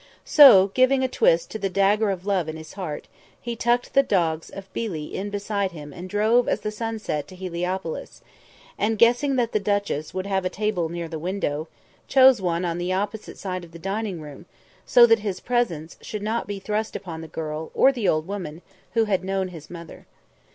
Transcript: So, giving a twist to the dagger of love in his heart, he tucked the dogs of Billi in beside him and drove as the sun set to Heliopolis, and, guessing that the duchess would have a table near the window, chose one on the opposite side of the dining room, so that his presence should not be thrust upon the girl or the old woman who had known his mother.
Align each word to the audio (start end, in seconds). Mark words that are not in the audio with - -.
So, 0.25 0.69
giving 0.73 1.03
a 1.03 1.07
twist 1.07 1.51
to 1.51 1.59
the 1.59 1.69
dagger 1.69 2.09
of 2.09 2.25
love 2.25 2.49
in 2.49 2.57
his 2.57 2.73
heart, 2.73 3.07
he 3.39 3.55
tucked 3.55 3.93
the 3.93 4.01
dogs 4.01 4.49
of 4.49 4.67
Billi 4.73 5.13
in 5.13 5.29
beside 5.29 5.73
him 5.73 5.93
and 5.93 6.09
drove 6.09 6.47
as 6.49 6.61
the 6.61 6.71
sun 6.71 6.97
set 6.97 7.27
to 7.27 7.35
Heliopolis, 7.35 8.23
and, 8.79 8.97
guessing 8.97 9.35
that 9.35 9.51
the 9.51 9.59
duchess 9.59 10.11
would 10.11 10.25
have 10.25 10.43
a 10.43 10.49
table 10.49 10.89
near 10.89 11.07
the 11.07 11.19
window, 11.19 11.67
chose 12.07 12.41
one 12.41 12.65
on 12.65 12.79
the 12.79 12.91
opposite 12.91 13.37
side 13.37 13.63
of 13.63 13.73
the 13.73 13.77
dining 13.77 14.19
room, 14.21 14.47
so 14.87 15.05
that 15.05 15.19
his 15.19 15.39
presence 15.39 15.99
should 16.01 16.23
not 16.23 16.47
be 16.47 16.57
thrust 16.57 16.95
upon 16.95 17.21
the 17.21 17.27
girl 17.27 17.69
or 17.75 17.91
the 17.91 18.09
old 18.09 18.25
woman 18.27 18.63
who 18.95 19.03
had 19.05 19.23
known 19.23 19.49
his 19.49 19.69
mother. 19.69 20.07